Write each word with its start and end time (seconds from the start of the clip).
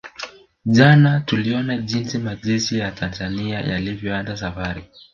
Jana 0.65 1.19
tuliona 1.21 1.77
jinsi 1.77 2.17
majeshi 2.17 2.79
ya 2.79 2.91
Tanzania 2.91 3.59
yalivyoanza 3.59 4.37
safari 4.37 4.83